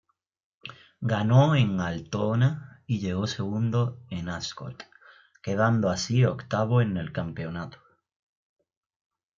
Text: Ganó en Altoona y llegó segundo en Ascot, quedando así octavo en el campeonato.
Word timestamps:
Ganó 1.11 1.53
en 1.55 1.79
Altoona 1.79 2.81
y 2.87 2.97
llegó 3.01 3.27
segundo 3.27 4.01
en 4.09 4.29
Ascot, 4.29 4.87
quedando 5.43 5.91
así 5.91 6.25
octavo 6.25 6.81
en 6.81 6.97
el 6.97 7.11
campeonato. 7.13 7.77